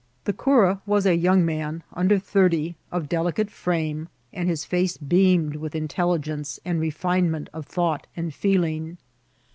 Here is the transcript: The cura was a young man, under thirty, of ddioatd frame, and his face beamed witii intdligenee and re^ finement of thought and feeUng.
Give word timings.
The 0.23 0.33
cura 0.33 0.81
was 0.87 1.05
a 1.05 1.15
young 1.15 1.45
man, 1.45 1.83
under 1.93 2.17
thirty, 2.17 2.75
of 2.91 3.07
ddioatd 3.07 3.51
frame, 3.51 4.09
and 4.33 4.49
his 4.49 4.65
face 4.65 4.97
beamed 4.97 5.57
witii 5.57 5.87
intdligenee 5.87 6.57
and 6.65 6.81
re^ 6.81 6.91
finement 6.91 7.51
of 7.53 7.67
thought 7.67 8.07
and 8.17 8.31
feeUng. 8.31 8.97